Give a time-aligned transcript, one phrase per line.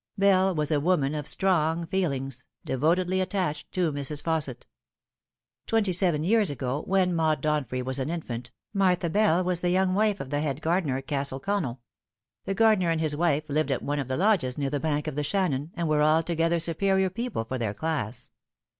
[0.17, 4.23] Bell was a woman of strong feelings, devotedly attached to Mrs.
[4.23, 4.65] Fausset.
[5.67, 9.93] Twenty seven years ago, when Maud Donfrey was an infant, Martha Bell was the young
[9.93, 11.81] wife of the head gardener at Castle CoEnell.
[12.45, 15.13] The gardener and his wife lived at one of the lodges near the bank of
[15.13, 18.31] the Shannon, and were altogether superior people for their class.